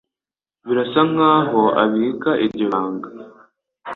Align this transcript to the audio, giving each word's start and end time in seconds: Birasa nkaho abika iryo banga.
Birasa 0.67 1.01
nkaho 1.11 1.61
abika 1.83 2.31
iryo 2.45 2.65
banga. 2.73 3.09